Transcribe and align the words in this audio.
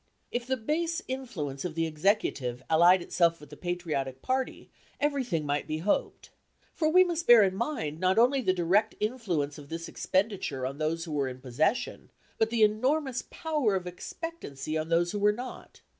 If 0.31 0.47
the 0.47 0.57
base 0.57 1.03
influence 1.07 1.63
of 1.63 1.75
the 1.75 1.85
Executive 1.85 2.63
allied 2.71 3.03
itself 3.03 3.39
with 3.39 3.51
the 3.51 3.55
patriotic 3.55 4.23
party, 4.23 4.71
everything 4.99 5.45
might 5.45 5.67
be 5.67 5.77
hoped. 5.77 6.31
For 6.73 6.89
we 6.89 7.03
must 7.03 7.27
bear 7.27 7.43
in 7.43 7.55
mind 7.55 7.99
not 7.99 8.17
only 8.17 8.41
the 8.41 8.51
direct 8.51 8.95
influence 8.99 9.59
of 9.59 9.69
this 9.69 9.87
expenditure 9.87 10.65
on 10.65 10.79
those 10.79 11.03
who 11.05 11.11
were 11.11 11.27
in 11.27 11.39
possession, 11.39 12.09
but 12.39 12.49
the 12.49 12.63
enormous 12.63 13.21
power 13.29 13.75
of 13.75 13.85
expectancy 13.85 14.75
on 14.75 14.89
those 14.89 15.11
who 15.11 15.19
were 15.19 15.31
not. 15.31 15.81